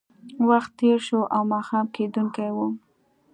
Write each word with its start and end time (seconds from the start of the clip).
وخت 0.49 0.71
تېر 0.79 0.97
شو 1.07 1.19
او 1.35 1.41
ماښام 1.53 1.85
کېدونکی 1.95 2.49
و 2.55 2.57